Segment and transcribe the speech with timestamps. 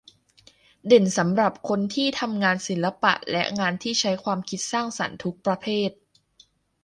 [0.87, 5.91] เด่นสำหรับคนที่ทำงานศิลปะและงานที่ใช้ความคิดสร้างสรรค์ทุกประเภท